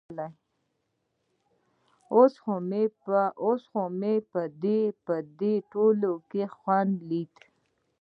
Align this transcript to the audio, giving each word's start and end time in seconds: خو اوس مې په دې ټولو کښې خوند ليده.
خو 2.03 2.21
اوس 3.43 3.63
مې 3.99 4.13
په 5.05 5.15
دې 5.41 5.53
ټولو 5.71 6.11
کښې 6.29 6.45
خوند 6.55 6.93
ليده. 7.09 7.43